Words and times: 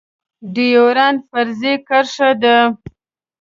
ډيورنډ 0.53 1.17
فرضي 1.29 1.73
کرښه 1.87 2.29
ده 2.41 2.57